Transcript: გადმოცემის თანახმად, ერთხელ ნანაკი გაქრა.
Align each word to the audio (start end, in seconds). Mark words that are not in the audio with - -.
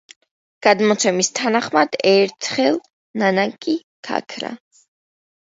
გადმოცემის 0.67 1.29
თანახმად, 1.39 1.97
ერთხელ 2.13 2.81
ნანაკი 3.25 3.77
გაქრა. 4.11 4.53